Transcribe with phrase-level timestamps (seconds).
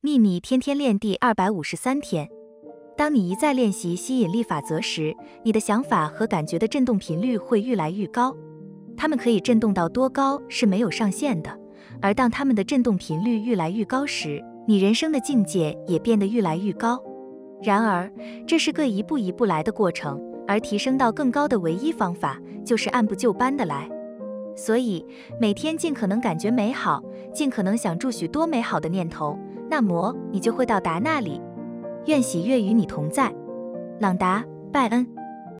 [0.00, 2.28] 秘密天天练第二百五十三天。
[2.96, 8.32] 当你一再练习吸引力法则时，你的想法和感觉的振动频率会愈来愈高。
[8.96, 11.50] 它们可以振动到多高是没有上限的，
[12.00, 17.02] 而当它们的振动频率愈来愈高时，你人生的境界也变得愈来愈高。
[17.60, 18.08] 然而，
[18.46, 23.90] 这是个一步一步来的过程，而提升到更高的唯一方法就是按部就班的来。
[24.54, 25.04] 所以，
[25.40, 27.02] 每天尽可能感觉美好，
[27.34, 29.36] 尽可能想住许多美好的念头，
[29.70, 31.40] 那么你就会到达那里。
[32.06, 33.32] 愿喜悦与你同在，
[33.98, 35.17] 朗达·拜恩。